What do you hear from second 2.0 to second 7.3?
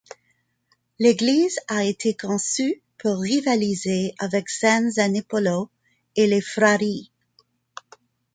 conçu pour rivaliser avec San Zanipolo et les Frari.